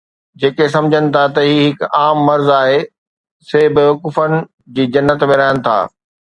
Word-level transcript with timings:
جيڪي 0.43 0.65
سمجهن 0.75 1.05
ٿا 1.17 1.25
ته 1.35 1.41
هي 1.49 1.59
هڪ 1.73 1.89
عام 2.03 2.17
مرض 2.29 2.49
آهي، 2.61 2.79
سي 3.51 3.61
بيوقوفن 3.77 4.35
جي 4.79 4.89
جنت 4.97 5.29
۾ 5.35 5.39
رهن 5.45 5.63
ٿا 5.69 5.77